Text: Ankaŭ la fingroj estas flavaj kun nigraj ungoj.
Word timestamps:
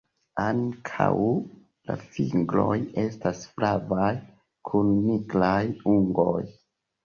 Ankaŭ 0.43 1.09
la 1.89 1.97
fingroj 2.15 2.79
estas 3.03 3.45
flavaj 3.53 4.11
kun 4.73 4.93
nigraj 5.07 5.57
ungoj. 5.97 6.39